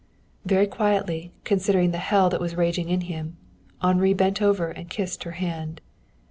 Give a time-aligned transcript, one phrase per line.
[0.45, 3.37] Very quietly, considering the hell that was raging in him,
[3.83, 5.79] Henri bent over and kissed her hand.